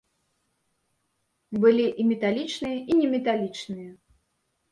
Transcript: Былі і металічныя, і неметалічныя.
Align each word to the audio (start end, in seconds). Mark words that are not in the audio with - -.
Былі 1.65 1.85
і 2.03 2.05
металічныя, 2.11 2.77
і 2.93 2.97
неметалічныя. 3.01 3.91